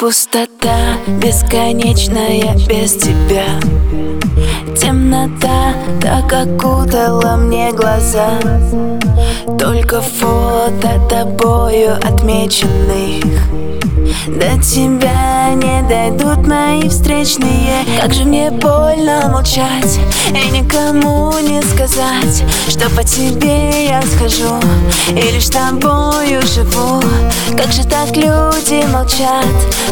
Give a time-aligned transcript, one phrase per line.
[0.00, 3.44] Пустота бесконечная без тебя.
[4.74, 8.30] Темнота так окутала мне глаза.
[9.58, 13.26] Только фото тобою отмеченных
[14.26, 17.84] до тебя не дойдут мои встречные.
[18.00, 19.98] Как же мне больно молчать
[20.28, 24.60] И никому не сказать Что по тебе я схожу
[25.08, 27.02] И лишь тобою живу.
[27.56, 29.46] Как же так люди молчат?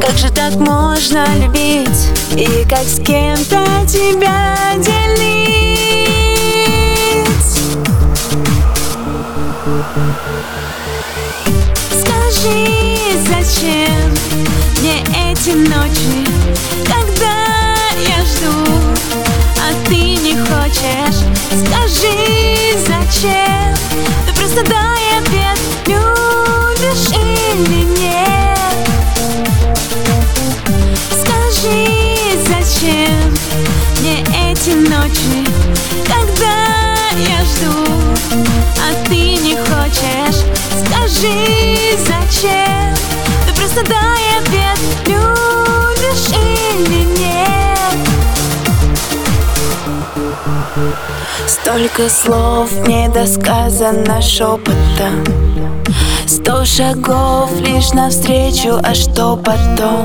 [0.00, 2.10] Как же так можно любить?
[2.36, 5.14] И как с кем-то тебя делить
[12.44, 12.66] Скажи,
[13.30, 14.10] зачем
[14.80, 16.26] мне эти ночи,
[16.84, 17.74] когда
[18.06, 18.52] я жду,
[19.56, 21.24] а ты не хочешь?
[21.48, 23.74] Скажи, зачем?
[24.26, 24.83] Ты просто дай
[43.74, 47.98] Ты просто дай ответ, любишь или нет
[51.48, 55.24] Столько слов недосказано шепотом
[56.26, 60.04] Сто шагов лишь навстречу, а что потом?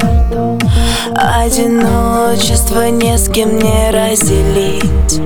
[1.15, 5.21] Одиночество не с кем не разделить.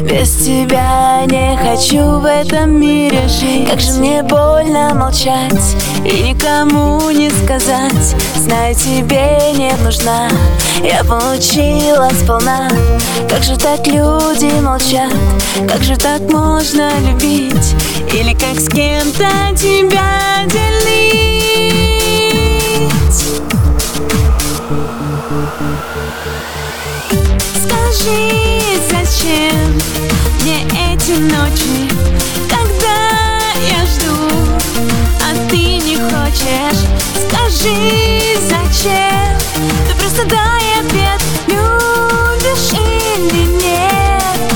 [0.00, 3.68] Без тебя не хочу в этом мире жить.
[3.68, 8.16] Как же мне больно молчать и никому не сказать.
[8.36, 10.28] Знаю, тебе не нужна,
[10.82, 12.68] я получила сполна.
[13.28, 15.12] Как же так люди молчат,
[15.68, 17.74] как же так можно любить?
[18.12, 21.37] Или как с кем-то тебя делить
[27.56, 28.30] Скажи,
[28.88, 29.74] зачем
[30.42, 31.90] мне эти ночи,
[32.48, 32.98] когда
[33.68, 34.14] я жду,
[35.20, 36.86] а ты не хочешь?
[37.26, 39.36] Скажи, зачем?
[39.88, 44.52] Ты просто дай ответ, любишь или нет?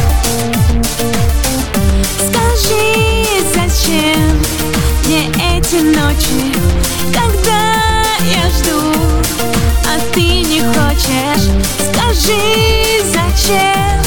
[2.16, 2.84] Скажи,
[3.52, 4.30] зачем
[5.06, 5.22] мне
[5.56, 6.54] эти ночи,
[7.12, 7.61] когда
[12.22, 14.00] Скажи, зачем?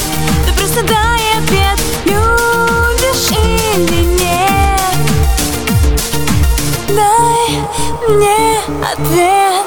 [0.46, 4.96] Ты просто дай ответ, любишь или нет?
[6.88, 7.60] Дай
[8.08, 8.60] мне
[8.90, 9.66] ответ.